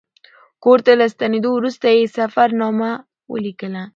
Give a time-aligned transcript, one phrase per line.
[0.63, 2.91] کور ته له ستنېدو وروسته یې سفرنامه
[3.31, 3.83] ولیکله.